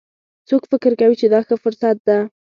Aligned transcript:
څوک 0.47 0.63
فکر 0.71 0.91
کوي 0.99 1.15
چې 1.21 1.25
دا 1.33 1.39
ښه 1.47 1.55
فرصت 1.63 1.97
ده 2.07 2.17